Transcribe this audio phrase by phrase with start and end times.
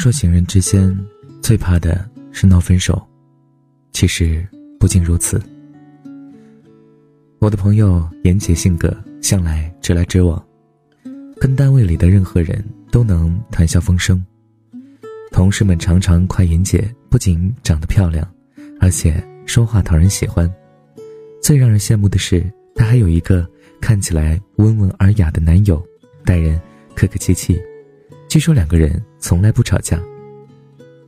[0.00, 0.98] 说情人之间
[1.42, 3.06] 最怕的是闹分手，
[3.92, 5.38] 其实不仅如此。
[7.38, 10.42] 我的朋友严姐性格向来直来直往，
[11.38, 14.24] 跟单位里的任何人都能谈笑风生。
[15.32, 18.26] 同事们常常夸严姐不仅长得漂亮，
[18.80, 20.50] 而且说话讨人喜欢。
[21.42, 22.42] 最让人羡慕的是，
[22.74, 23.46] 她还有一个
[23.82, 25.86] 看起来温文尔雅的男友，
[26.24, 26.58] 待人
[26.94, 27.60] 客客气气。
[28.30, 30.00] 据说两个人从来不吵架。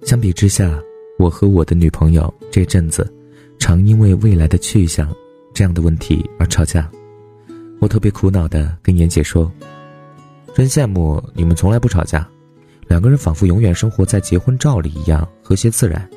[0.02, 0.76] 相比之下，
[1.20, 3.08] 我和我的女朋友这阵子，
[3.60, 5.14] 常因为未来的去向
[5.54, 6.90] 这样的问题而吵架。
[7.78, 9.48] 我特别苦恼的跟妍姐说
[10.52, 12.28] ：“真羡慕你们从来不吵架，
[12.88, 16.10] 两个人仿佛永远生活在结婚照里一样和谐自然。”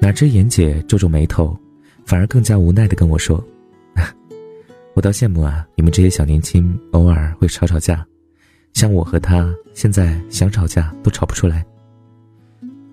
[0.00, 1.58] 哪知妍姐皱皱眉头，
[2.04, 3.44] 反而更加无奈的跟我说
[4.94, 8.06] ：“我倒羡慕啊，你们这些小年轻偶尔会吵吵架。”
[8.74, 11.64] 像我和他现在想吵架都吵不出来。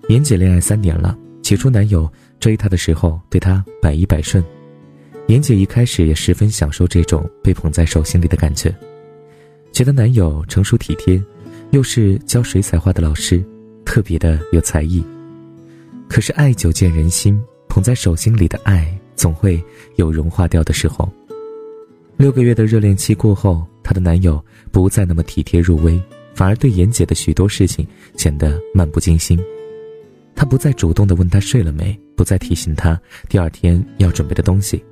[0.08, 4.42] 妍姐恋爱三年了，起初男友追她的时候对她百依百顺，
[5.26, 8.74] 妍姐一开始也十分享受这种被捧在手心里的感觉，
[9.72, 11.20] 觉得男友成熟体贴，
[11.70, 13.44] 又是教水彩画的老师，
[13.84, 15.04] 特别的有才艺。
[16.08, 19.62] 可是爱久见人心，捧在手心里的爱总会
[19.96, 21.12] 有融化掉的时候。
[22.16, 23.66] 六个月的热恋期过后。
[23.84, 26.00] 她的男友不再那么体贴入微，
[26.34, 27.84] 反而对妍姐的许多事情
[28.16, 29.36] 显得漫不经心。
[30.36, 34.82] 他不再主动的问她睡了没，不再提醒她第二天要准备的东西，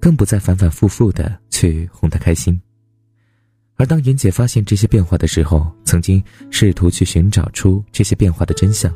[0.00, 2.60] 更不再反反复复的去哄她开心。
[3.76, 8.92] 而当妍姐发现这些变化的时候，曾经试图去寻找出这些变化的真相。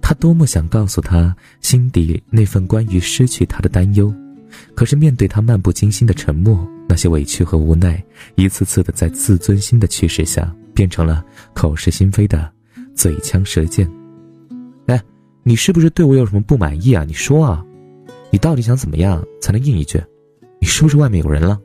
[0.00, 4.14] 她多么想告诉她心底那份关于失去他的担忧。
[4.74, 8.02] 可是面对他漫不经心的沉默，那些委屈和无奈，
[8.34, 11.24] 一次次的在自尊心的驱使下，变成了
[11.54, 12.50] 口是心非的
[12.94, 13.90] 嘴枪舌剑。
[14.86, 15.00] 哎，
[15.42, 17.04] 你是不是对我有什么不满意啊？
[17.04, 17.64] 你说啊，
[18.30, 20.02] 你到底想怎么样才能应一句？
[20.60, 21.58] 你是不是外面有人了？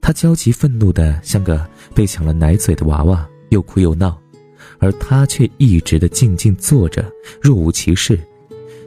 [0.00, 4.18] 他焦急愤怒的像个被抢了奶嘴的娃娃，又哭又闹，
[4.78, 7.04] 而他却一直的静静坐着，
[7.42, 8.18] 若无其事，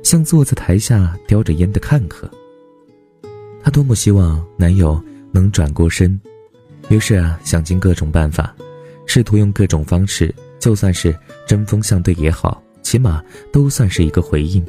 [0.04, 2.30] 像坐在台下叼着烟的看客。
[3.64, 5.02] 她多么希望男友
[5.32, 6.20] 能转过身，
[6.90, 8.56] 于是啊，想尽各种办法，
[9.06, 11.16] 试图用各种方式，就算是
[11.48, 14.66] 针锋相对也好，起码都算是一个回应。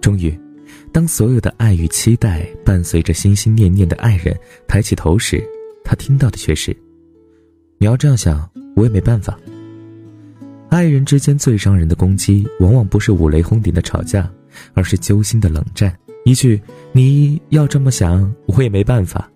[0.00, 0.36] 终于，
[0.92, 4.34] 当所有的爱与期待伴随着心心念念的爱人
[4.66, 5.42] 抬起头时，
[5.84, 6.76] 她听到的却是
[7.78, 9.38] ：“你要这样想，我也没办法。”
[10.70, 14.30] 爱人之间最伤人的攻击，往往不是五雷轰顶的吵架，
[14.72, 15.94] 而是揪心的冷战。
[16.24, 16.60] 一句
[16.92, 19.28] “你要这么想，我也没办法”，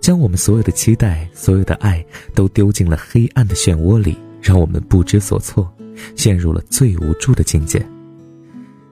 [0.00, 5.70] 将我们所有的期待、所有的爱都丢进了黑暗的漩涡里，让我们不知所措，
[6.16, 7.84] 陷入了最无助的境界。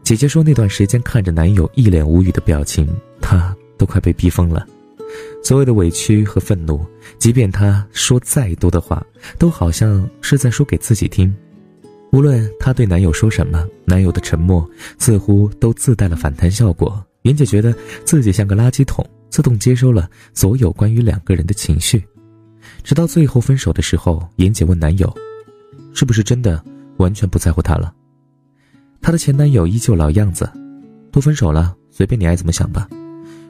[0.03, 2.87] 姐姐说，那段时间看着男友一脸无语的表情，
[3.21, 4.67] 她都快被逼疯了。
[5.43, 6.85] 所有的委屈和愤怒，
[7.19, 9.05] 即便他说再多的话，
[9.39, 11.35] 都好像是在说给自己听。
[12.13, 17.03] 无论她对男友说什么，男友的沉默似乎都自带了反弹效果。
[17.29, 22.03] 妍姐觉得自己像个垃圾桶，自动接收了所有关于两个人的情绪，
[22.83, 25.15] 直到最后分手的时候，妍姐问男友
[25.93, 26.65] ：“是不是真的
[26.97, 27.93] 完全不在乎他了？”
[29.03, 30.51] 她的前男友依旧老样子
[31.13, 32.89] ：“都分手了，随便你爱怎么想吧。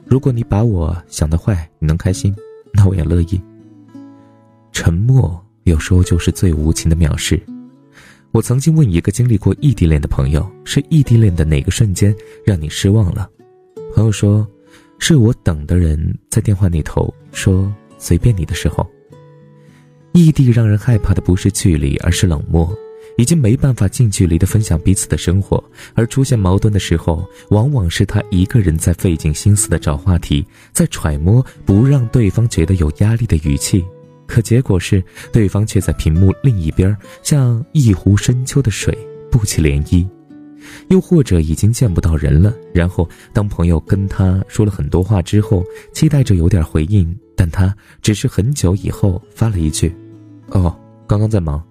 [0.05, 2.35] 如果你把我想的坏，你能开心，
[2.73, 3.41] 那我也乐意。”
[4.73, 7.41] 沉默有时候就是最无情的藐视。
[8.33, 12.13] 我曾经问一个经历过异地恋的朋友：“是异地恋的哪个瞬间
[12.45, 13.29] 让你失望了？”
[13.93, 14.47] 朋友说
[14.99, 18.87] ：“是我等的人在电话那头说随便你的时候。”
[20.13, 22.73] 异地让人害怕的不是距离，而是冷漠。
[23.17, 25.61] 已经没办法近距离的分享彼此的生活，
[25.93, 33.83] 而出现矛盾的时候，往往是他一个人在费尽心思的找话题，在揣摩不让对方觉得有压力的语气。
[34.25, 35.03] 可结果是，
[35.33, 38.97] 对方却在屏幕另一边，像一湖深秋的水，
[39.29, 40.07] 不起涟漪。
[40.89, 45.63] 又或者已经见不到人了，然后当朋友跟他说了很多话之后，
[45.93, 49.95] 期待着有点回应，但他只是很久以后发了一句
[50.49, 50.77] ：“哦，
[51.07, 51.63] 刚刚在忙。”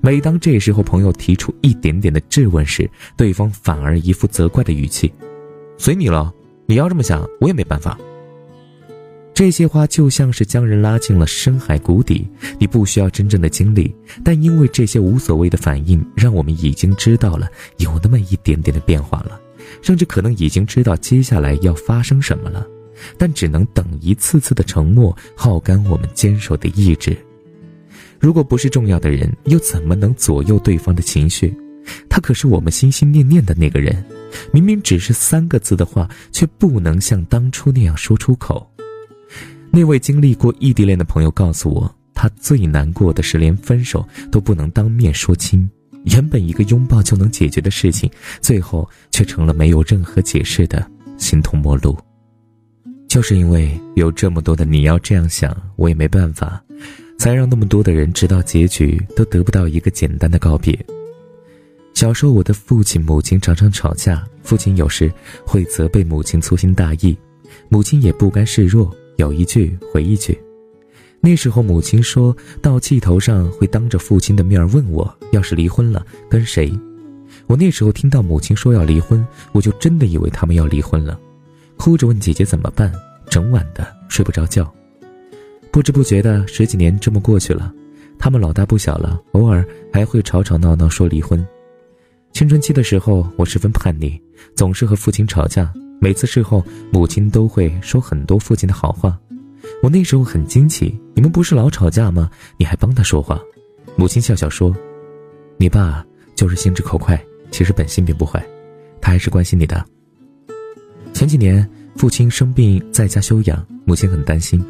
[0.00, 5.12] 每当这时候朋友提出一点点的质问时，对方反而一副责怪的语气
[5.76, 6.32] ：“随你了，
[6.66, 7.98] 你要这么想，我也没办法。”
[9.38, 12.26] 这些话就像是将人拉进了深海谷底，
[12.58, 13.94] 你不需要真正的经历，
[14.24, 19.40] 但因为这些无所谓的反应，让我们已经知道了有那么一点点的变化了，
[19.80, 22.66] 甚至可能已经知道接下来要发生什么了，
[23.16, 27.16] 但只能等一次次的沉默耗干我们坚守的意志。
[28.18, 31.56] 如果不是重要的人，又怎么能左右对方的情绪？
[32.08, 34.04] 他可是我们心心念念的那个人，
[34.52, 38.68] 明明只是三个字的话，却不能像当初那样说出口。
[39.70, 45.68] 那位经历过异地恋的朋友告诉我，他最难过的是连分手都不能当面说清。
[46.04, 48.10] 原本一个拥抱就能解决的事情，
[48.40, 50.88] 最后却成了没有任何解释的
[51.18, 51.96] 形同陌路。
[53.08, 56.62] 就是因为有这么多的你要这样想，我也没办法，
[57.18, 60.78] 才让那么多的人直到结局都得不到一个简单的告别。
[61.94, 65.12] 小时候，我的父亲母亲常常吵架，父亲有时
[65.44, 67.16] 会责备母亲粗心大意，
[67.68, 70.38] 母亲也不甘示弱，有一句回一句。
[71.20, 76.72] 那时候，母亲说到气头上会当着父亲的面问我，要是离婚了跟谁？
[77.48, 81.18] 我那时候听到母亲说要离婚，我就真的以为他们要离婚了，
[81.76, 82.92] 哭着问姐姐怎么办，
[83.28, 84.72] 整晚的睡不着觉。
[85.72, 87.74] 不知不觉的十几年这么过去了，
[88.18, 91.44] 他们老大不小了，偶尔还会吵吵闹闹说离婚。
[92.32, 94.20] 青春期的时候，我十分叛逆，
[94.54, 99.18] 总是和父亲吵架，每次事后，母亲都会说很多父亲的好话。
[99.82, 102.30] 我那时候很惊奇，你们不是老吵架吗？
[102.56, 103.40] 你还帮他说话？
[103.96, 104.74] 母亲笑笑说
[105.58, 106.04] ：“你爸
[106.34, 108.44] 就是心直口快，其实本性并不坏，
[109.00, 109.84] 他还是关心你的。”
[111.12, 114.64] 前几年父亲生病在家休养，母亲很担心，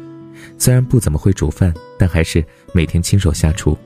[0.57, 2.43] 虽然不怎么会煮饭，但还是
[2.73, 3.77] 每天亲手下厨。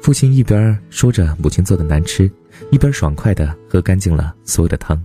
[0.00, 2.30] 父亲一边说着母亲做的难吃，
[2.70, 5.02] 一边爽快地喝干净了所有的汤。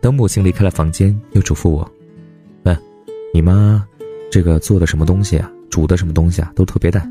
[0.00, 1.90] 等母亲离开了房间，又嘱咐我
[2.64, 2.76] ：“嗯，
[3.34, 3.86] 你妈。”
[4.30, 7.04] 这个做的什么东西啊，煮的什么东西啊，都特别淡，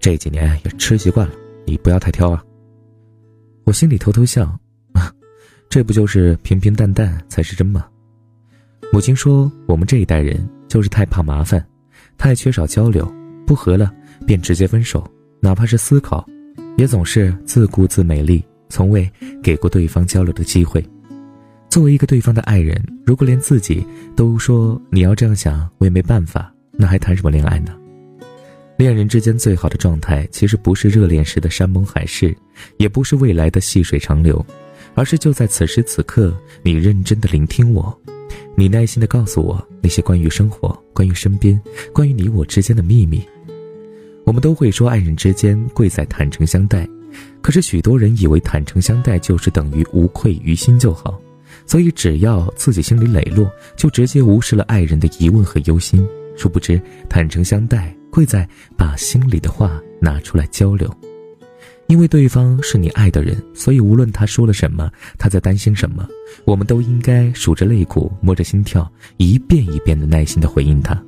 [0.00, 1.32] 这几年也吃习惯了，
[1.64, 2.42] 你不要太挑啊。
[3.62, 4.58] 我心里偷偷笑，
[5.68, 7.86] 这不就是平平淡淡才是真吗？
[8.92, 11.64] 母亲说，我们这一代人就是太怕麻烦，
[12.18, 13.08] 太缺少交流，
[13.46, 13.94] 不和了
[14.26, 15.08] 便直接分手，
[15.38, 16.26] 哪怕是思考，
[16.76, 19.08] 也总是自顾自美丽，从未
[19.40, 20.84] 给过对方交流的机会。
[21.76, 23.86] 作为一个对方的爱人，如果连自己
[24.16, 26.50] 都说你要这样想，我也没办法。
[26.72, 27.76] 那还谈什么恋爱呢？
[28.78, 32.34] 恋人之间最好的状态，其实不是热恋时的山盟海誓，
[32.78, 34.42] 也不是未来的细水长流，
[34.94, 37.94] 而是就在此时此刻，你认真的聆听我，
[38.56, 41.60] 你耐心的告诉我那些关于生活、关于身边、
[41.92, 43.22] 关于你我之间的秘密。
[44.24, 46.88] 我们都会说爱人之间贵在坦诚相待，
[47.42, 51.20] 可是许多人以为坦诚相待就是等于无愧于心就好，
[51.66, 56.06] 所以只要自己心里磊落，就直接无视了爱人的疑问和忧心。
[56.36, 60.94] 殊不知，坦诚相待贵在把心里的话拿出来交流，
[61.86, 66.06] 因为对方是你爱的人，所以无论他说了什么，他在担心什么，
[66.44, 71.02] 我们都应该数着肋骨，摸着心跳，一遍一遍的耐心的回应他。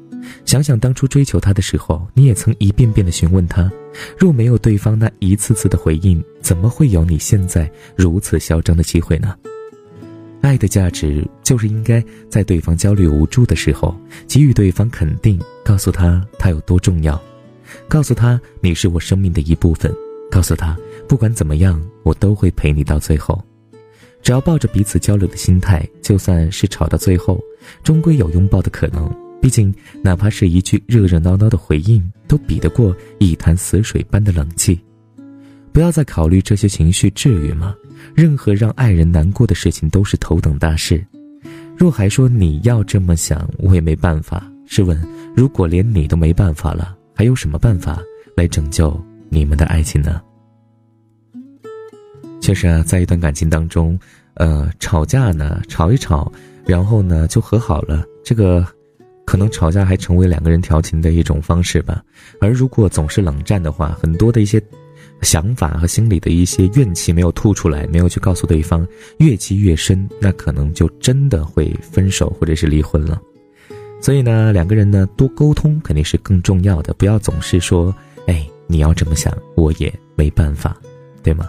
[0.45, 3.71] 想想当初追求他的时候，你也曾一遍遍的询问他，
[4.19, 9.35] 若没有对方那一次次的回应，怎么会有你现在如此嚣张的机会呢？
[10.41, 13.95] 爱的价值就是应该在对方焦虑无助的时候，
[14.27, 17.21] 给予对方肯定，告诉他他有多重要，
[17.89, 19.93] 告诉他你是我生命的一部分，
[20.31, 20.77] 告诉他
[21.09, 23.43] 不管怎么样，我都会陪你到最后。
[24.21, 27.41] 只要抱着彼此交流的心态，就算是吵到最后，
[27.85, 29.09] 终归有拥抱的可能。
[29.41, 34.79] 毕竟，哪怕是一句热热闹闹的回应，都比得过一潭死水般的冷气。
[35.73, 37.75] 不要再考虑这些情绪，至于吗？
[38.15, 41.05] 任何让爱人难过的事情都是头等大事。
[41.77, 44.43] 若还说你要这么想，我也没办法。
[44.67, 45.01] 试问，
[45.37, 48.03] 如果连你都没办法了，还有什么办法
[48.37, 50.21] 来拯救你们的爱情呢？
[52.41, 53.99] 确实啊，在一段感情当中，
[54.35, 56.31] 呃，吵架呢，吵一吵，
[56.67, 58.05] 然后呢就和好了。
[58.25, 58.67] 这个，
[59.25, 62.03] 可能吵架还成为两个人调情的一种方式吧。
[62.41, 64.61] 而如果总是冷战的话，很多的一些。
[65.23, 68.87] 想法和心里的一些怨气没有吐出来，没有去告诉对方，
[69.19, 73.21] 越积越深，那可能就真的会分手或者是离婚了。
[74.01, 77.95] 所以呢，两个人呢多沟通肯定是更重要的，不要总是说，
[78.27, 80.77] 哎，你要这么想，我也没办法，
[81.23, 81.49] 对吗？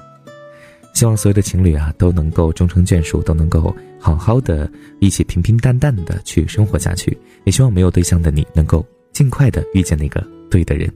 [0.95, 7.15] 希望所有的情侣啊都能够终成眷属，都能够好好的一起平平淡淡的去生活下去。
[7.45, 10.91] 也希望没有对象的你能够尽快的遇见那个对的人。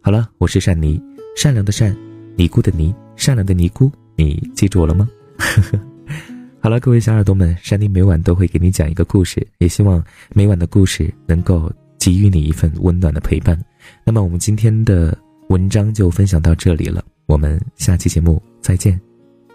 [0.00, 1.02] 好了，我是善妮。
[1.34, 1.96] 善良的善，
[2.36, 5.08] 尼姑的尼，善良的尼姑，你记住我了吗？
[6.60, 13.60] 好了，各位小耳朵们，山妮每晚都会给你讲一个故事，也希望每晚的故事能够给予你一份温暖的陪伴。
[14.04, 15.16] 那么我们今天的
[15.48, 19.00] 文章就分享到这里了，我们下期节目再见。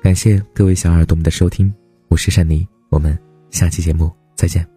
[0.02, 1.74] 感谢各位小耳朵们的收听，
[2.10, 3.18] 我是善妮，我们
[3.52, 4.77] 下期节目再见。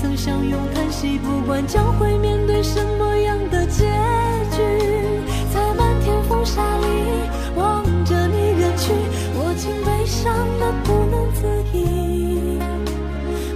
[0.00, 1.18] 曾相拥叹息。
[1.18, 3.84] 不管将会面对什么样的结
[4.50, 4.62] 局，
[5.52, 6.86] 在漫天风沙里
[7.56, 8.92] 望着你远去，
[9.34, 12.58] 我竟悲伤的不能自已。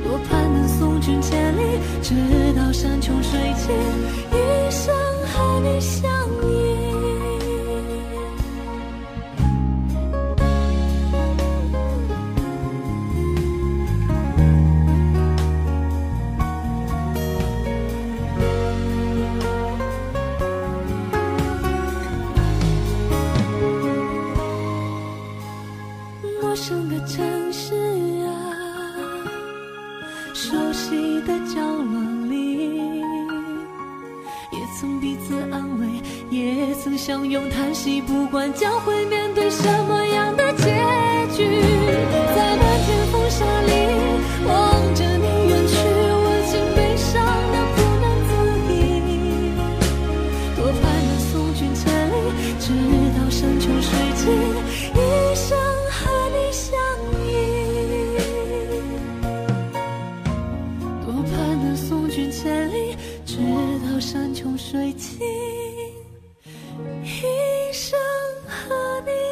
[0.02, 2.14] 多盼能送君千里，直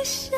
[0.09, 0.38] 下。